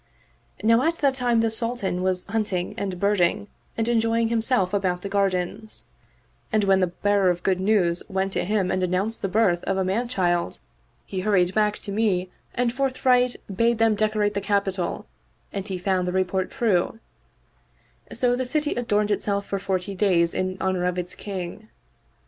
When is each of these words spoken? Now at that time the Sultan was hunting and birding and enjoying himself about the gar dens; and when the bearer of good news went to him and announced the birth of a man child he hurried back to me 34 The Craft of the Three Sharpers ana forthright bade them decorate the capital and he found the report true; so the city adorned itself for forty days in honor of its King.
Now 0.63 0.81
at 0.81 0.95
that 0.97 1.13
time 1.13 1.41
the 1.41 1.51
Sultan 1.51 2.01
was 2.01 2.23
hunting 2.23 2.73
and 2.75 2.99
birding 2.99 3.45
and 3.77 3.87
enjoying 3.87 4.29
himself 4.29 4.73
about 4.73 5.03
the 5.03 5.09
gar 5.09 5.29
dens; 5.29 5.85
and 6.51 6.63
when 6.63 6.79
the 6.79 6.87
bearer 6.87 7.29
of 7.29 7.43
good 7.43 7.59
news 7.59 8.01
went 8.09 8.33
to 8.33 8.43
him 8.43 8.71
and 8.71 8.81
announced 8.81 9.21
the 9.21 9.27
birth 9.27 9.63
of 9.65 9.77
a 9.77 9.83
man 9.85 10.07
child 10.07 10.57
he 11.05 11.19
hurried 11.19 11.53
back 11.53 11.77
to 11.77 11.91
me 11.91 12.29
34 12.29 12.31
The 12.31 12.31
Craft 12.31 12.37
of 12.39 12.47
the 12.47 12.47
Three 12.47 12.49
Sharpers 12.49 12.59
ana 12.59 12.77
forthright 12.77 13.57
bade 13.67 13.77
them 13.77 13.95
decorate 13.95 14.33
the 14.33 14.41
capital 14.41 15.05
and 15.53 15.67
he 15.67 15.77
found 15.77 16.07
the 16.07 16.11
report 16.11 16.49
true; 16.49 16.99
so 18.11 18.35
the 18.35 18.45
city 18.47 18.71
adorned 18.73 19.11
itself 19.11 19.45
for 19.45 19.59
forty 19.59 19.93
days 19.93 20.33
in 20.33 20.57
honor 20.59 20.85
of 20.85 20.97
its 20.97 21.13
King. 21.13 21.69